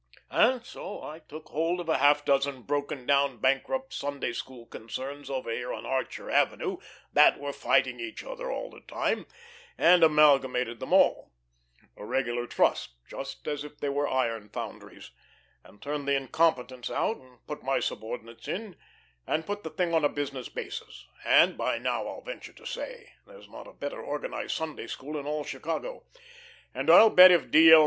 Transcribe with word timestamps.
And 0.31 0.65
so 0.65 1.03
I 1.03 1.19
took 1.19 1.49
hold 1.49 1.79
of 1.79 1.87
a 1.87 1.99
half 1.99 2.25
dozen 2.25 2.63
broken 2.63 3.05
down, 3.05 3.37
bankrupt 3.37 3.93
Sunday 3.93 4.33
school 4.33 4.65
concerns 4.65 5.29
over 5.29 5.51
here 5.51 5.71
on 5.71 5.85
Archer 5.85 6.31
Avenue 6.31 6.77
that 7.13 7.39
were 7.39 7.53
fighting 7.53 7.99
each 7.99 8.23
other 8.23 8.51
all 8.51 8.71
the 8.71 8.79
time, 8.79 9.27
and 9.77 10.03
amalgamated 10.03 10.79
them 10.79 10.91
all 10.91 11.29
a 11.95 12.03
regular 12.03 12.47
trust, 12.47 12.95
just 13.07 13.47
as 13.47 13.63
if 13.63 13.77
they 13.79 13.89
were 13.89 14.07
iron 14.09 14.49
foundries 14.49 15.11
and 15.63 15.83
turned 15.83 16.07
the 16.07 16.17
incompetents 16.17 16.89
out 16.89 17.17
and 17.17 17.45
put 17.45 17.61
my 17.61 17.79
subordinates 17.79 18.47
in, 18.47 18.77
and 19.27 19.45
put 19.45 19.61
the 19.61 19.69
thing 19.69 19.93
on 19.93 20.03
a 20.03 20.09
business 20.09 20.49
basis, 20.49 21.05
and 21.25 21.59
by 21.59 21.77
now, 21.77 22.07
I'll 22.07 22.23
venture 22.23 22.53
to 22.53 22.65
say, 22.65 23.09
there's 23.27 23.47
not 23.47 23.67
a 23.67 23.71
better 23.71 24.03
organised 24.03 24.55
Sunday 24.55 24.87
school 24.87 25.15
in 25.15 25.27
all 25.27 25.43
Chicago, 25.43 26.05
and 26.73 26.89
I'll 26.89 27.11
bet 27.11 27.29
if 27.29 27.51
D. 27.51 27.71
L. 27.71 27.79